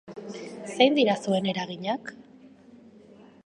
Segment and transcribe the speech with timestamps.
[0.77, 2.11] Zein dira zuen eraginak?